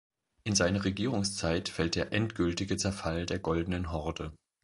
In 0.45 0.55
seine 0.55 0.83
Regierungszeit 0.83 1.69
fällt 1.69 1.93
der 1.93 2.11
endgültige 2.11 2.75
Zerfall 2.75 3.27
der 3.27 3.37
Goldenen 3.37 3.91
Horde. 3.91 4.33